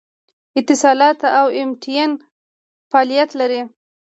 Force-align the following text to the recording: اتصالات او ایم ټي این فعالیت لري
اتصالات 0.59 1.19
او 1.39 1.47
ایم 1.55 1.69
ټي 1.81 1.93
این 2.01 2.11
فعالیت 2.91 3.29
لري 3.39 3.61